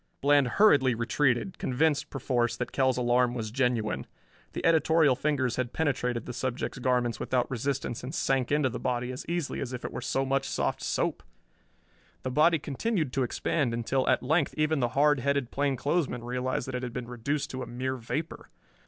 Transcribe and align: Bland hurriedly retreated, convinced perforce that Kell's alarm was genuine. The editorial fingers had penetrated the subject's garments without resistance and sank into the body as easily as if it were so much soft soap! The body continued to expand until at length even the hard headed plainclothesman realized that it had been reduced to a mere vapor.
Bland 0.19 0.47
hurriedly 0.57 0.95
retreated, 0.95 1.59
convinced 1.59 2.09
perforce 2.09 2.57
that 2.57 2.71
Kell's 2.71 2.97
alarm 2.97 3.35
was 3.35 3.51
genuine. 3.51 4.07
The 4.53 4.65
editorial 4.65 5.15
fingers 5.15 5.57
had 5.57 5.73
penetrated 5.73 6.25
the 6.25 6.33
subject's 6.33 6.79
garments 6.79 7.19
without 7.19 7.51
resistance 7.51 8.03
and 8.03 8.11
sank 8.11 8.51
into 8.51 8.69
the 8.69 8.79
body 8.79 9.11
as 9.11 9.27
easily 9.29 9.59
as 9.61 9.73
if 9.73 9.85
it 9.85 9.91
were 9.93 10.01
so 10.01 10.25
much 10.25 10.49
soft 10.49 10.81
soap! 10.81 11.21
The 12.23 12.31
body 12.31 12.57
continued 12.57 13.13
to 13.13 13.21
expand 13.21 13.75
until 13.75 14.09
at 14.09 14.23
length 14.23 14.55
even 14.57 14.79
the 14.79 14.89
hard 14.97 15.19
headed 15.19 15.51
plainclothesman 15.51 16.23
realized 16.23 16.67
that 16.67 16.73
it 16.73 16.81
had 16.81 16.93
been 16.93 17.07
reduced 17.07 17.51
to 17.51 17.61
a 17.61 17.67
mere 17.67 17.95
vapor. 17.95 18.49